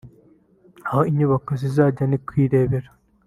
[0.87, 2.91] aho inyubako zizajya ni ku i Rebero